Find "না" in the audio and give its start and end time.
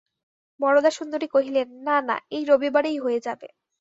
1.83-1.97, 2.01-2.15